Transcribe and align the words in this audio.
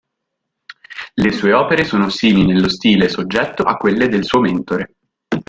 Le 1.13 1.31
sue 1.31 1.53
opere 1.53 1.83
sono 1.83 2.09
simili 2.09 2.47
nello 2.53 2.69
stile 2.69 3.05
e 3.05 3.09
soggetto 3.09 3.61
a 3.61 3.77
quelle 3.77 4.07
del 4.09 4.23
suo 4.23 4.39
mentore. 4.39 4.95